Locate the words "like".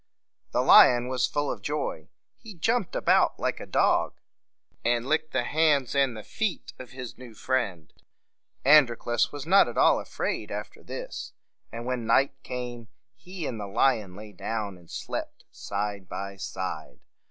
3.39-3.59